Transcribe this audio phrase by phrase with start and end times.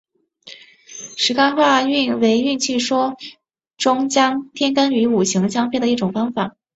[1.15, 3.17] 十干化运为运气学说
[3.77, 6.55] 中将天干与五行相配的一种方法。